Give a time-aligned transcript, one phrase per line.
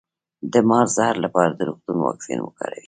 [0.53, 2.79] د مار د زهر لپاره د روغتون واکسین وکاروئ